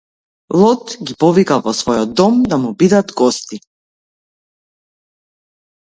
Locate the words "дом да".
2.21-2.61